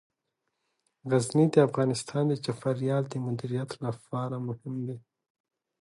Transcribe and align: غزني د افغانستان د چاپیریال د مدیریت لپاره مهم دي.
غزني 1.09 1.45
د 1.51 1.55
افغانستان 1.67 2.23
د 2.27 2.33
چاپیریال 2.45 3.03
د 3.09 3.13
مدیریت 3.25 3.71
لپاره 3.85 4.35
مهم 4.47 4.75
دي. 4.87 4.97